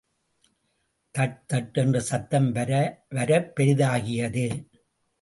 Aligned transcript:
That 1.15 1.37
தட் 1.53 1.73
என்ற 1.73 1.99
சத்தம் 1.99 2.49
வரவரப் 2.55 3.51
பெரிதாகியது. 3.59 4.47